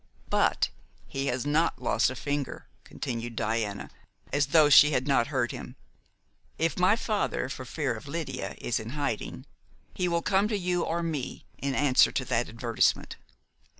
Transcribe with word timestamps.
"But 0.31 0.69
he 1.05 1.27
has 1.27 1.45
not 1.45 1.79
lost 1.79 2.09
a 2.09 2.15
finger," 2.15 2.65
continued 2.83 3.35
Diana, 3.35 3.91
as 4.33 4.47
though 4.47 4.67
she 4.67 4.93
had 4.93 5.07
not 5.07 5.27
heard 5.27 5.51
him. 5.51 5.75
"If 6.57 6.79
my 6.79 6.95
father, 6.95 7.49
for 7.49 7.65
fear 7.65 7.93
of 7.93 8.07
Lydia, 8.07 8.55
is 8.57 8.79
in 8.79 8.89
hiding, 8.97 9.45
he 9.93 10.07
will 10.07 10.23
come 10.23 10.47
to 10.47 10.57
you 10.57 10.83
or 10.83 11.03
me 11.03 11.45
in 11.59 11.75
answer 11.75 12.11
to 12.13 12.25
that 12.25 12.49
advertisement." 12.49 13.17